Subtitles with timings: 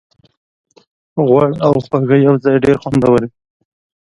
[1.27, 3.29] غوړ او خوږه یوځای ډېر خوندور وي.